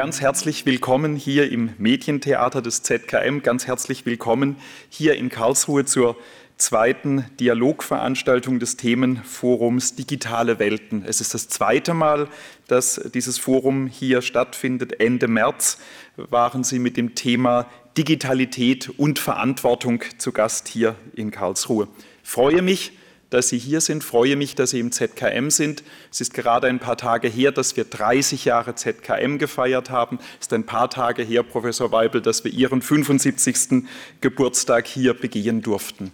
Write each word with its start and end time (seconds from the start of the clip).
Ganz 0.00 0.22
herzlich 0.22 0.64
willkommen 0.64 1.14
hier 1.14 1.52
im 1.52 1.74
Medientheater 1.76 2.62
des 2.62 2.82
ZKM, 2.82 3.42
ganz 3.42 3.66
herzlich 3.66 4.06
willkommen 4.06 4.56
hier 4.88 5.14
in 5.16 5.28
Karlsruhe 5.28 5.84
zur 5.84 6.16
zweiten 6.56 7.26
Dialogveranstaltung 7.38 8.58
des 8.60 8.78
Themenforums 8.78 9.96
Digitale 9.96 10.58
Welten. 10.58 11.04
Es 11.04 11.20
ist 11.20 11.34
das 11.34 11.50
zweite 11.50 11.92
Mal, 11.92 12.28
dass 12.66 13.10
dieses 13.12 13.36
Forum 13.38 13.88
hier 13.88 14.22
stattfindet. 14.22 15.00
Ende 15.00 15.28
März 15.28 15.76
waren 16.16 16.64
Sie 16.64 16.78
mit 16.78 16.96
dem 16.96 17.14
Thema 17.14 17.66
Digitalität 17.98 18.88
und 18.98 19.18
Verantwortung 19.18 20.02
zu 20.16 20.32
Gast 20.32 20.68
hier 20.68 20.94
in 21.14 21.30
Karlsruhe. 21.30 21.88
Ich 22.24 22.30
freue 22.30 22.62
mich, 22.62 22.92
dass 23.30 23.48
Sie 23.48 23.58
hier 23.58 23.80
sind, 23.80 24.02
freue 24.04 24.36
mich, 24.36 24.56
dass 24.56 24.70
Sie 24.70 24.80
im 24.80 24.92
ZKM 24.92 25.50
sind. 25.50 25.84
Es 26.10 26.20
ist 26.20 26.34
gerade 26.34 26.66
ein 26.66 26.80
paar 26.80 26.96
Tage 26.96 27.28
her, 27.28 27.52
dass 27.52 27.76
wir 27.76 27.84
30 27.84 28.44
Jahre 28.44 28.74
ZKM 28.74 29.38
gefeiert 29.38 29.90
haben. 29.90 30.18
Es 30.40 30.46
ist 30.46 30.52
ein 30.52 30.66
paar 30.66 30.90
Tage 30.90 31.22
her, 31.22 31.44
Professor 31.44 31.92
Weibel, 31.92 32.20
dass 32.20 32.44
wir 32.44 32.52
Ihren 32.52 32.82
75. 32.82 33.84
Geburtstag 34.20 34.86
hier 34.86 35.14
begehen 35.14 35.62
durften. 35.62 36.12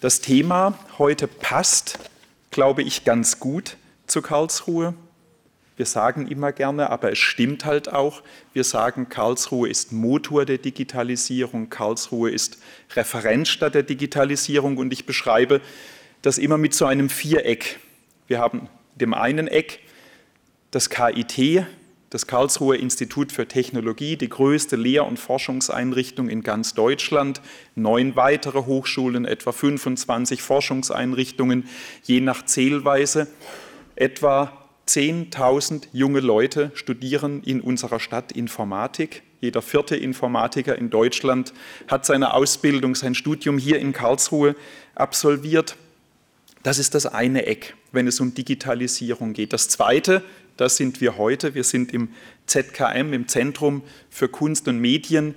Das 0.00 0.20
Thema 0.20 0.78
heute 0.98 1.26
passt, 1.26 1.98
glaube 2.50 2.82
ich, 2.82 3.04
ganz 3.04 3.40
gut 3.40 3.76
zu 4.06 4.22
Karlsruhe. 4.22 4.94
Wir 5.76 5.86
sagen 5.86 6.26
immer 6.26 6.52
gerne, 6.52 6.90
aber 6.90 7.12
es 7.12 7.18
stimmt 7.18 7.64
halt 7.64 7.92
auch, 7.92 8.22
wir 8.52 8.64
sagen, 8.64 9.08
Karlsruhe 9.08 9.68
ist 9.68 9.92
Motor 9.92 10.44
der 10.44 10.58
Digitalisierung, 10.58 11.70
Karlsruhe 11.70 12.30
ist 12.30 12.58
Referenzstadt 12.96 13.76
der 13.76 13.84
Digitalisierung 13.84 14.76
und 14.76 14.92
ich 14.92 15.06
beschreibe 15.06 15.60
das 16.22 16.38
immer 16.38 16.58
mit 16.58 16.74
so 16.74 16.86
einem 16.86 17.08
Viereck. 17.08 17.78
Wir 18.26 18.38
haben 18.38 18.68
dem 18.96 19.14
einen 19.14 19.48
Eck 19.48 19.80
das 20.70 20.90
KIT, 20.90 21.64
das 22.10 22.26
Karlsruher 22.26 22.78
Institut 22.78 23.32
für 23.32 23.46
Technologie, 23.46 24.16
die 24.16 24.28
größte 24.28 24.76
Lehr- 24.76 25.06
und 25.06 25.18
Forschungseinrichtung 25.18 26.28
in 26.28 26.42
ganz 26.42 26.74
Deutschland, 26.74 27.40
neun 27.74 28.16
weitere 28.16 28.64
Hochschulen, 28.64 29.24
etwa 29.24 29.52
25 29.52 30.42
Forschungseinrichtungen, 30.42 31.68
je 32.02 32.20
nach 32.20 32.44
Zählweise. 32.44 33.28
Etwa 33.94 34.52
10.000 34.86 35.88
junge 35.92 36.20
Leute 36.20 36.70
studieren 36.74 37.42
in 37.42 37.60
unserer 37.60 38.00
Stadt 38.00 38.32
Informatik. 38.32 39.22
Jeder 39.40 39.60
vierte 39.60 39.96
Informatiker 39.96 40.76
in 40.76 40.88
Deutschland 40.88 41.52
hat 41.88 42.06
seine 42.06 42.32
Ausbildung, 42.32 42.94
sein 42.94 43.14
Studium 43.14 43.58
hier 43.58 43.78
in 43.78 43.92
Karlsruhe 43.92 44.56
absolviert. 44.94 45.76
Das 46.68 46.78
ist 46.78 46.94
das 46.94 47.06
eine 47.06 47.46
Eck, 47.46 47.76
wenn 47.92 48.06
es 48.06 48.20
um 48.20 48.34
Digitalisierung 48.34 49.32
geht. 49.32 49.54
Das 49.54 49.70
zweite 49.70 50.22
das 50.58 50.76
sind 50.76 51.00
wir 51.00 51.16
heute. 51.16 51.54
Wir 51.54 51.64
sind 51.64 51.94
im 51.94 52.10
ZKM, 52.44 53.14
im 53.14 53.26
Zentrum 53.26 53.80
für 54.10 54.28
Kunst 54.28 54.68
und 54.68 54.78
Medien. 54.78 55.34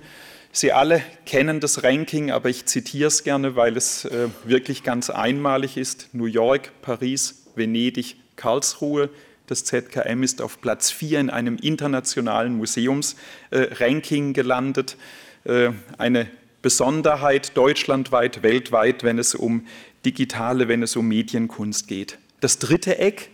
Sie 0.52 0.72
alle 0.72 1.00
kennen 1.24 1.58
das 1.58 1.82
Ranking, 1.84 2.30
aber 2.30 2.50
ich 2.50 2.66
zitiere 2.66 3.08
es 3.08 3.24
gerne, 3.24 3.56
weil 3.56 3.78
es 3.78 4.04
äh, 4.04 4.28
wirklich 4.44 4.82
ganz 4.82 5.08
einmalig 5.08 5.78
ist. 5.78 6.10
New 6.12 6.26
York, 6.26 6.70
Paris, 6.82 7.46
Venedig, 7.54 8.16
Karlsruhe. 8.36 9.08
Das 9.46 9.64
ZKM 9.64 10.22
ist 10.22 10.42
auf 10.42 10.60
Platz 10.60 10.90
4 10.90 11.18
in 11.18 11.30
einem 11.30 11.56
internationalen 11.56 12.58
Museumsranking 12.58 14.30
äh, 14.30 14.32
gelandet. 14.34 14.98
Äh, 15.44 15.70
eine 15.96 16.28
Besonderheit 16.62 17.56
deutschlandweit, 17.56 18.42
weltweit, 18.42 19.02
wenn 19.02 19.18
es 19.18 19.34
um 19.34 19.66
digitale, 20.04 20.68
wenn 20.68 20.82
es 20.82 20.96
um 20.96 21.06
Medienkunst 21.08 21.88
geht. 21.88 22.18
Das 22.40 22.58
dritte 22.58 22.98
Eck 22.98 23.30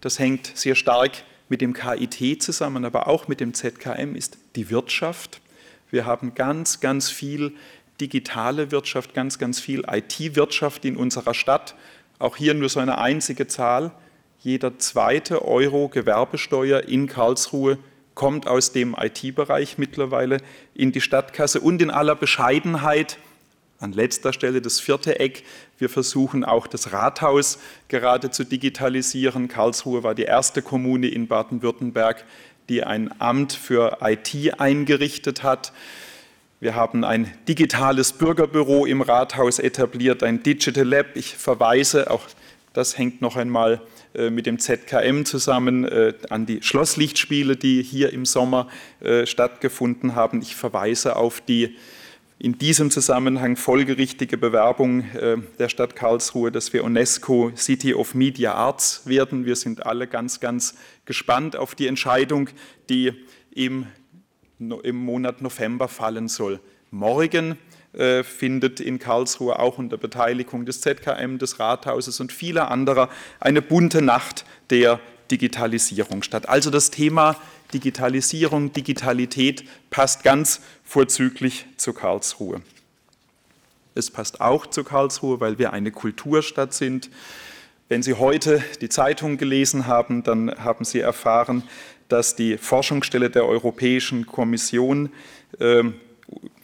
das 0.00 0.18
hängt 0.18 0.52
sehr 0.54 0.74
stark 0.74 1.22
mit 1.48 1.60
dem 1.60 1.72
KIT 1.72 2.42
zusammen, 2.42 2.84
aber 2.84 3.08
auch 3.08 3.28
mit 3.28 3.40
dem 3.40 3.54
ZKM, 3.54 4.14
ist 4.14 4.38
die 4.54 4.70
Wirtschaft. 4.70 5.40
Wir 5.90 6.06
haben 6.06 6.34
ganz, 6.34 6.80
ganz 6.80 7.10
viel 7.10 7.54
digitale 8.00 8.70
Wirtschaft, 8.70 9.14
ganz, 9.14 9.38
ganz 9.38 9.58
viel 9.58 9.84
IT-Wirtschaft 9.90 10.84
in 10.84 10.96
unserer 10.96 11.34
Stadt. 11.34 11.74
Auch 12.18 12.36
hier 12.36 12.54
nur 12.54 12.68
so 12.68 12.80
eine 12.80 12.98
einzige 12.98 13.46
Zahl. 13.46 13.92
Jeder 14.38 14.78
zweite 14.78 15.44
Euro 15.44 15.88
Gewerbesteuer 15.88 16.82
in 16.82 17.06
Karlsruhe 17.06 17.78
kommt 18.16 18.48
aus 18.48 18.72
dem 18.72 18.96
IT-Bereich 18.98 19.78
mittlerweile 19.78 20.38
in 20.74 20.90
die 20.90 21.00
Stadtkasse. 21.00 21.60
Und 21.60 21.80
in 21.80 21.90
aller 21.90 22.16
Bescheidenheit 22.16 23.18
an 23.78 23.92
letzter 23.92 24.32
Stelle 24.32 24.62
das 24.62 24.80
vierte 24.80 25.20
Eck. 25.20 25.44
Wir 25.78 25.88
versuchen 25.90 26.42
auch 26.42 26.66
das 26.66 26.92
Rathaus 26.92 27.58
gerade 27.88 28.30
zu 28.30 28.44
digitalisieren. 28.44 29.48
Karlsruhe 29.48 30.02
war 30.02 30.14
die 30.14 30.22
erste 30.22 30.62
Kommune 30.62 31.08
in 31.08 31.28
Baden-Württemberg, 31.28 32.24
die 32.70 32.82
ein 32.82 33.20
Amt 33.20 33.52
für 33.52 33.98
IT 34.00 34.58
eingerichtet 34.58 35.42
hat. 35.42 35.72
Wir 36.58 36.74
haben 36.74 37.04
ein 37.04 37.30
digitales 37.46 38.14
Bürgerbüro 38.14 38.86
im 38.86 39.02
Rathaus 39.02 39.58
etabliert, 39.58 40.22
ein 40.22 40.42
Digital 40.42 40.88
Lab. 40.88 41.06
Ich 41.14 41.36
verweise, 41.36 42.10
auch 42.10 42.22
das 42.76 42.98
hängt 42.98 43.22
noch 43.22 43.36
einmal 43.36 43.80
äh, 44.14 44.28
mit 44.28 44.44
dem 44.44 44.58
ZKM 44.58 45.24
zusammen 45.24 45.84
äh, 45.84 46.12
an 46.28 46.44
die 46.44 46.62
Schlosslichtspiele, 46.62 47.56
die 47.56 47.82
hier 47.82 48.12
im 48.12 48.26
Sommer 48.26 48.68
äh, 49.00 49.24
stattgefunden 49.24 50.14
haben. 50.14 50.42
Ich 50.42 50.56
verweise 50.56 51.16
auf 51.16 51.40
die 51.40 51.76
in 52.38 52.58
diesem 52.58 52.90
Zusammenhang 52.90 53.56
folgerichtige 53.56 54.36
Bewerbung 54.36 55.04
der 55.58 55.70
Stadt 55.70 55.96
Karlsruhe, 55.96 56.52
dass 56.52 56.74
wir 56.74 56.84
UNESCO 56.84 57.50
City 57.56 57.94
of 57.94 58.14
Media 58.14 58.52
Arts 58.52 59.06
werden. 59.06 59.46
Wir 59.46 59.56
sind 59.56 59.86
alle 59.86 60.06
ganz, 60.06 60.38
ganz 60.38 60.74
gespannt 61.06 61.56
auf 61.56 61.74
die 61.74 61.86
Entscheidung, 61.86 62.50
die 62.90 63.14
im, 63.54 63.86
im 64.58 64.96
Monat 64.96 65.40
November 65.40 65.88
fallen 65.88 66.28
soll. 66.28 66.60
Morgen 66.90 67.56
äh, 67.96 68.24
findet 68.24 68.80
in 68.80 68.98
Karlsruhe 68.98 69.58
auch 69.58 69.78
unter 69.78 69.96
Beteiligung 69.96 70.66
des 70.66 70.80
ZKM, 70.82 71.38
des 71.38 71.58
Rathauses 71.58 72.20
und 72.20 72.32
vieler 72.32 72.70
anderer 72.70 73.08
eine 73.40 73.62
bunte 73.62 74.02
Nacht 74.02 74.44
der 74.70 75.00
Digitalisierung 75.30 76.22
statt. 76.22 76.48
Also 76.48 76.70
das 76.70 76.90
Thema 76.90 77.36
Digitalisierung, 77.72 78.72
Digitalität 78.72 79.64
passt 79.90 80.22
ganz 80.22 80.60
vorzüglich 80.84 81.66
zu 81.76 81.92
Karlsruhe. 81.92 82.60
Es 83.94 84.10
passt 84.10 84.40
auch 84.40 84.66
zu 84.66 84.84
Karlsruhe, 84.84 85.40
weil 85.40 85.58
wir 85.58 85.72
eine 85.72 85.90
Kulturstadt 85.90 86.74
sind. 86.74 87.08
Wenn 87.88 88.02
Sie 88.02 88.14
heute 88.14 88.62
die 88.80 88.90
Zeitung 88.90 89.38
gelesen 89.38 89.86
haben, 89.86 90.22
dann 90.22 90.54
haben 90.62 90.84
Sie 90.84 91.00
erfahren, 91.00 91.62
dass 92.08 92.36
die 92.36 92.58
Forschungsstelle 92.58 93.30
der 93.30 93.46
Europäischen 93.46 94.26
Kommission 94.26 95.10
ähm, 95.60 95.94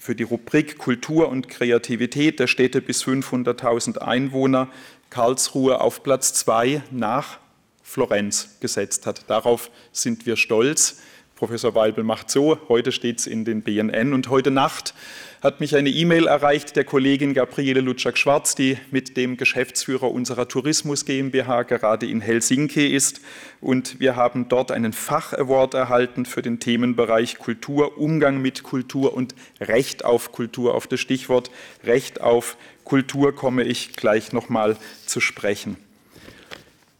für 0.03 0.17
die 0.17 0.25
Rubrik 0.25 0.79
Kultur 0.79 1.29
und 1.29 1.49
Kreativität 1.49 2.41
der 2.41 2.49
Städte 2.49 2.83
bis 2.83 3.05
500.000 3.05 3.99
Einwohner 3.99 4.69
Karlsruhe 5.11 5.81
auf 5.81 6.03
Platz 6.03 6.35
zwei 6.35 6.83
nach 6.91 7.39
Florenz 7.85 8.57
gesetzt 8.59 9.07
hat. 9.07 9.31
Darauf 9.31 9.71
sind 9.93 10.27
wir 10.27 10.35
stolz. 10.35 11.01
Professor 11.43 11.75
Weibel 11.75 12.05
macht 12.05 12.31
so, 12.31 12.57
heute 12.69 12.93
steht 12.93 13.19
es 13.19 13.27
in 13.27 13.45
den 13.45 13.63
BNN 13.63 14.13
und 14.13 14.29
heute 14.29 14.53
Nacht 14.53 14.95
hat 15.43 15.59
mich 15.59 15.75
eine 15.75 15.91
E-Mail 15.91 16.29
erreicht 16.29 16.77
der 16.77 16.85
Kollegin 16.85 17.35
Gabriele 17.35 17.81
Lutschak-Schwarz, 17.81 18.55
die 18.55 18.79
mit 18.93 19.17
dem 19.17 19.37
Geschäftsführer 19.37 20.13
unserer 20.13 20.47
Tourismus 20.47 21.05
GmbH 21.05 21.65
gerade 21.65 22.07
in 22.07 22.21
Helsinki 22.21 22.87
ist. 22.87 23.23
Und 23.61 23.99
wir 23.99 24.15
haben 24.15 24.49
dort 24.49 24.71
einen 24.71 24.93
Fach-Award 24.93 25.75
erhalten 25.75 26.27
für 26.27 26.43
den 26.43 26.61
Themenbereich 26.61 27.39
Kultur, 27.39 27.99
Umgang 27.99 28.41
mit 28.41 28.63
Kultur 28.63 29.13
und 29.13 29.35
Recht 29.61 30.05
auf 30.05 30.31
Kultur. 30.31 30.77
Auf 30.77 30.87
das 30.87 31.01
Stichwort 31.01 31.51
Recht 31.83 32.21
auf 32.21 32.57
Kultur 32.85 33.35
komme 33.35 33.65
ich 33.65 33.95
gleich 33.95 34.33
nochmal 34.33 34.77
zu 35.07 35.19
sprechen. 35.19 35.77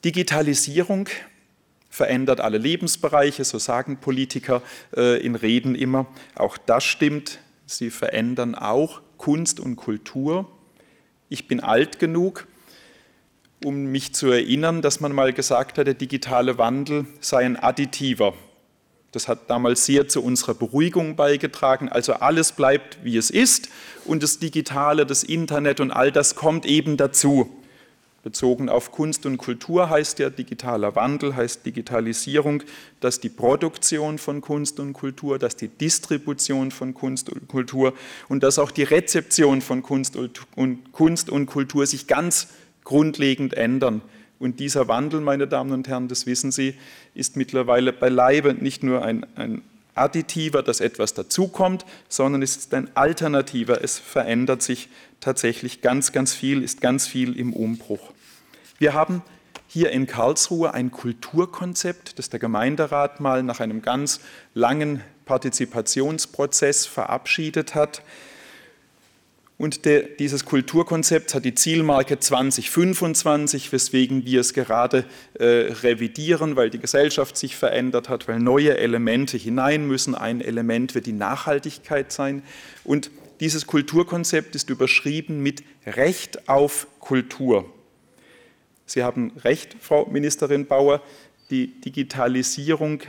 Digitalisierung 0.05 1.09
verändert 1.93 2.41
alle 2.41 2.57
Lebensbereiche, 2.57 3.45
so 3.45 3.59
sagen 3.59 3.99
Politiker 3.99 4.63
äh, 4.97 5.23
in 5.25 5.35
Reden 5.35 5.75
immer. 5.75 6.07
Auch 6.35 6.57
das 6.57 6.85
stimmt. 6.85 7.39
Sie 7.67 7.91
verändern 7.91 8.55
auch 8.55 9.03
Kunst 9.19 9.61
und 9.61 9.77
Kultur. 9.77 10.51
Ich 11.29 11.49
bin 11.49 11.61
alt 11.61 11.99
genug, 11.99 12.47
um 13.63 13.85
mich 13.85 14.15
zu 14.15 14.29
erinnern, 14.29 14.81
dass 14.81 15.01
man 15.01 15.13
mal 15.13 15.35
gesagt 15.35 15.77
hat, 15.77 15.87
der 15.87 15.93
digitale 15.93 16.57
Wandel 16.57 17.05
sei 17.21 17.45
ein 17.45 17.57
additiver. 17.57 18.33
Das 19.13 19.29
hat 19.29 19.51
damals 19.51 19.85
sehr 19.85 20.09
zu 20.09 20.25
unserer 20.25 20.55
Beruhigung 20.55 21.15
beigetragen. 21.15 21.91
Also 21.91 22.15
alles 22.15 22.53
bleibt, 22.53 23.05
wie 23.05 23.19
es 23.19 23.29
ist 23.29 23.69
und 24.07 24.23
das 24.23 24.39
Digitale, 24.39 25.05
das 25.05 25.25
Internet 25.25 25.79
und 25.81 25.91
all 25.91 26.11
das 26.11 26.37
kommt 26.37 26.65
eben 26.65 26.97
dazu. 26.97 27.62
Bezogen 28.23 28.69
auf 28.69 28.93
Kunst 28.93 29.27
und 29.27 29.37
Kultur 29.37 29.91
heißt 29.91 30.21
ja 30.21 30.31
digitaler 30.31 30.95
Wandel, 30.95 31.35
heißt 31.35 31.67
Digitalisierung, 31.67 32.63
dass 33.01 33.19
die 33.19 33.29
Produktion 33.29 34.19
von 34.19 34.41
Kunst 34.41 34.79
und 34.79 34.93
Kultur, 34.93 35.41
dass 35.41 35.57
die 35.57 35.67
Distribution 35.67 36.71
von 36.71 36.95
Kunst 36.95 37.31
und 37.31 37.49
Kultur 37.49 37.95
und 38.29 38.45
dass 38.45 38.61
auch 38.61 38.71
die 38.71 38.85
Rezeption 38.85 39.61
von 39.61 39.83
Kunst 39.83 40.17
und, 40.17 40.93
Kunst 40.93 41.31
und 41.31 41.47
Kultur 41.47 41.85
sich 41.87 42.07
ganz 42.07 42.49
grundlegend 42.85 43.55
ändern. 43.55 44.03
Und 44.39 44.61
dieser 44.61 44.87
Wandel, 44.87 45.21
meine 45.21 45.49
Damen 45.49 45.73
und 45.73 45.89
Herren, 45.89 46.07
das 46.09 46.27
wissen 46.27 46.53
Sie, 46.53 46.75
ist 47.15 47.37
mittlerweile 47.37 47.93
beileibe 47.93 48.55
nicht 48.55 48.85
nur 48.85 49.05
ein, 49.05 49.27
ein 49.37 49.63
additiver, 49.95 50.63
dass 50.63 50.81
etwas 50.81 51.15
dazukommt, 51.15 51.85
sondern 52.09 52.43
es 52.43 52.57
ist 52.57 52.75
ein 52.75 52.89
alternativer. 52.97 53.83
Es 53.83 53.99
verändert 53.99 54.63
sich 54.63 54.89
tatsächlich 55.21 55.81
ganz, 55.81 56.13
ganz 56.13 56.35
viel, 56.35 56.63
ist 56.63 56.81
ganz 56.81 57.07
viel 57.07 57.39
im 57.39 57.53
Umbruch. 57.53 58.12
Wir 58.83 58.95
haben 58.95 59.23
hier 59.69 59.93
in 59.93 60.09
Karlsruhe 60.09 60.75
ein 60.75 60.91
Kulturkonzept, 60.91 62.19
das 62.19 62.31
der 62.31 62.41
Gemeinderat 62.41 63.21
mal 63.21 63.45
nach 63.45 63.61
einem 63.61 63.81
ganz 63.81 64.19
langen 64.55 65.05
Partizipationsprozess 65.25 66.87
verabschiedet 66.87 67.77
hat. 67.77 68.03
Und 69.57 69.85
der, 69.85 70.03
dieses 70.03 70.45
Kulturkonzept 70.45 71.33
hat 71.33 71.45
die 71.45 71.55
Zielmarke 71.55 72.19
2025, 72.19 73.71
weswegen 73.71 74.27
wir 74.27 74.41
es 74.41 74.53
gerade 74.53 75.05
äh, 75.35 75.45
revidieren, 75.45 76.57
weil 76.57 76.69
die 76.69 76.81
Gesellschaft 76.81 77.37
sich 77.37 77.55
verändert 77.55 78.09
hat, 78.09 78.27
weil 78.27 78.41
neue 78.41 78.79
Elemente 78.79 79.37
hinein 79.37 79.87
müssen. 79.87 80.17
Ein 80.17 80.41
Element 80.41 80.97
wird 80.97 81.07
die 81.07 81.13
Nachhaltigkeit 81.13 82.11
sein. 82.11 82.43
Und 82.83 83.13
dieses 83.39 83.69
Kulturkonzept 83.69 84.57
ist 84.57 84.71
überschrieben 84.71 85.41
mit 85.41 85.63
Recht 85.87 86.49
auf 86.49 86.89
Kultur. 86.99 87.73
Sie 88.93 89.03
haben 89.03 89.33
recht, 89.43 89.75
Frau 89.81 90.05
Ministerin 90.05 90.67
Bauer, 90.67 91.01
die 91.49 91.81
Digitalisierung 91.81 93.01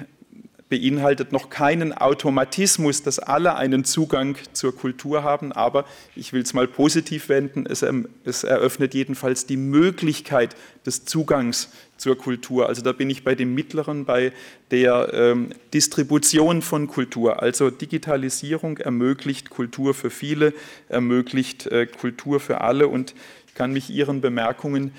beinhaltet 0.70 1.34
noch 1.34 1.50
keinen 1.50 1.92
Automatismus, 1.92 3.04
dass 3.04 3.20
alle 3.20 3.58
einen 3.58 3.84
Zugang 3.84 4.38
zur 4.54 4.74
Kultur 4.74 5.24
haben, 5.24 5.52
aber 5.52 5.84
ich 6.16 6.32
will 6.32 6.42
es 6.42 6.54
mal 6.54 6.70
positiv 6.70 7.28
wenden, 7.28 7.66
es, 7.66 7.82
ähm, 7.82 8.08
es, 8.24 8.46
eröffnet 8.46 8.94
jedenfalls 8.94 9.46
die 9.46 9.58
Möglichkeit 9.58 10.56
des 10.86 11.04
Zugangs 11.04 11.68
zur 11.98 12.18
Kultur. 12.18 12.70
Also 12.70 12.82
da 12.82 12.94
bin 12.94 13.10
ich 13.10 13.26
bei 13.26 13.36
dem 13.36 13.54
Mittleren, 13.54 14.06
bei 14.06 14.32
der 14.72 15.14
ähm, 15.14 15.50
Distribution 15.74 16.62
von 16.62 16.88
Kultur. 16.88 17.44
Also 17.44 17.70
Digitalisierung 17.70 18.78
ermöglicht 18.78 19.50
Kultur 19.50 19.94
für 19.94 20.10
viele, 20.10 20.54
ermöglicht 20.88 21.68
äh, 21.68 21.88
Kultur 21.88 22.40
für 22.40 22.62
alle 22.62 22.88
und 22.88 23.14
ich 23.48 23.54
kann 23.54 23.74
mich 23.74 23.90
Ihren 23.90 24.22
Bemerkungen 24.22 24.94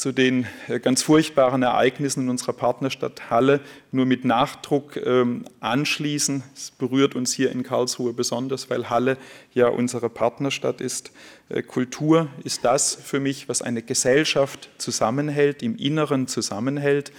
zu 0.00 0.12
den 0.12 0.46
äh, 0.68 0.80
ganz 0.80 1.02
furchtbaren 1.02 1.62
Ereignissen 1.62 2.22
in 2.22 2.30
unserer 2.30 2.54
Partnerstadt 2.54 3.28
Halle 3.28 3.60
nur 3.92 4.06
mit 4.06 4.24
Nachdruck 4.24 4.96
ähm, 4.96 5.44
anschließen. 5.60 6.42
Es 6.54 6.70
berührt 6.70 7.14
uns 7.14 7.34
hier 7.34 7.52
in 7.52 7.62
Karlsruhe 7.62 8.14
besonders, 8.14 8.70
weil 8.70 8.88
Halle 8.88 9.18
ja 9.52 9.68
unsere 9.68 10.08
Partnerstadt 10.08 10.80
ist. 10.80 11.12
Äh, 11.50 11.62
Kultur 11.62 12.28
ist 12.44 12.64
das 12.64 12.94
für 12.94 13.20
mich, 13.20 13.50
was 13.50 13.60
eine 13.60 13.82
Gesellschaft 13.82 14.70
zusammenhält, 14.78 15.62
im 15.62 15.76
Inneren 15.76 16.26
zusammenhält. 16.26 17.12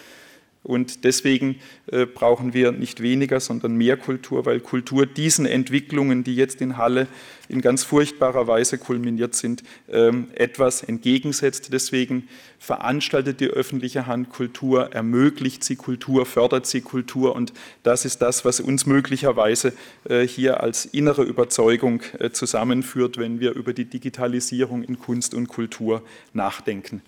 Und 0.64 1.06
deswegen 1.06 1.60
äh, 1.88 2.06
brauchen 2.06 2.54
wir 2.54 2.72
nicht 2.72 3.02
weniger, 3.02 3.40
sondern 3.40 3.76
mehr 3.76 3.98
Kultur, 3.98 4.46
weil 4.46 4.60
Kultur 4.60 5.08
diesen 5.08 5.48
Entwicklungen, 5.48 6.24
die 6.24 6.36
jetzt 6.36 6.62
in 6.62 6.78
Halle 6.78 7.08
in 7.50 7.62
ganz 7.62 7.84
furchtbarer 7.84 8.46
Weise 8.46 8.78
kulminiert 8.78 9.34
sind, 9.34 9.64
ähm, 9.90 10.28
etwas 10.36 10.84
entgegensetzt. 10.84 11.74
Deswegen 11.74 12.30
veranstaltet 12.60 13.40
die 13.40 13.48
öffentliche 13.48 14.06
Hand 14.06 14.30
Kultur, 14.30 14.94
ermöglicht 14.94 15.64
sie 15.64 15.78
Kultur, 15.78 16.28
fördert 16.28 16.68
sie 16.68 16.82
Kultur. 16.82 17.36
Und 17.36 17.54
das 17.82 18.06
ist 18.06 18.22
das, 18.22 18.46
was 18.46 18.60
uns 18.60 18.86
möglicherweise 18.86 19.74
äh, 20.08 20.28
hier 20.28 20.62
als 20.62 20.86
innere 20.86 21.24
Überzeugung 21.24 22.04
äh, 22.20 22.30
zusammenführt, 22.30 23.18
wenn 23.18 23.40
wir 23.40 23.54
über 23.54 23.74
die 23.74 23.86
Digitalisierung 23.86 24.84
in 24.84 25.00
Kunst 25.00 25.34
und 25.34 25.48
Kultur 25.48 26.04
nachdenken. 26.34 27.02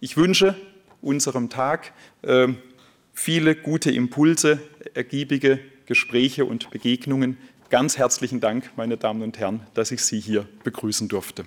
Ich 0.00 0.16
wünsche 0.16 0.56
unserem 1.02 1.50
Tag 1.50 1.92
ähm, 2.22 2.56
viele 3.18 3.56
gute 3.56 3.90
Impulse, 3.90 4.60
ergiebige 4.94 5.58
Gespräche 5.86 6.44
und 6.44 6.70
Begegnungen. 6.70 7.36
Ganz 7.68 7.98
herzlichen 7.98 8.40
Dank, 8.40 8.70
meine 8.76 8.96
Damen 8.96 9.22
und 9.22 9.38
Herren, 9.38 9.66
dass 9.74 9.90
ich 9.90 10.02
Sie 10.02 10.20
hier 10.20 10.48
begrüßen 10.62 11.08
durfte. 11.08 11.44